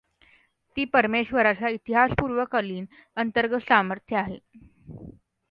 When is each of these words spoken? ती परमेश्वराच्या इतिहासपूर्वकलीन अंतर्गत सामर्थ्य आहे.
ती 0.77 0.85
परमेश्वराच्या 0.85 1.69
इतिहासपूर्वकलीन 1.69 2.85
अंतर्गत 3.17 3.67
सामर्थ्य 3.67 4.15
आहे. 4.15 4.39